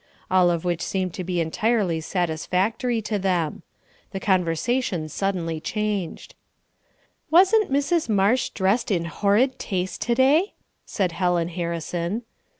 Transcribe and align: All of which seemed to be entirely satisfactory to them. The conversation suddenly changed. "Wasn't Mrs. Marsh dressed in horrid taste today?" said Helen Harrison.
All 0.31 0.49
of 0.49 0.65
which 0.65 0.81
seemed 0.81 1.13
to 1.13 1.23
be 1.23 1.39
entirely 1.39 2.01
satisfactory 2.01 3.03
to 3.03 3.19
them. 3.19 3.61
The 4.13 4.19
conversation 4.19 5.07
suddenly 5.09 5.59
changed. 5.59 6.33
"Wasn't 7.29 7.71
Mrs. 7.71 8.09
Marsh 8.09 8.49
dressed 8.49 8.89
in 8.89 9.05
horrid 9.05 9.59
taste 9.59 10.01
today?" 10.01 10.53
said 10.87 11.11
Helen 11.11 11.49
Harrison. 11.49 12.23